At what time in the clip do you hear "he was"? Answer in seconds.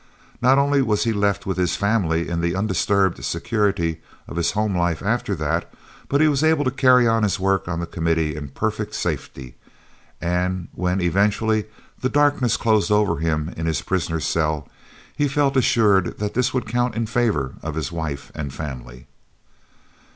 6.21-6.43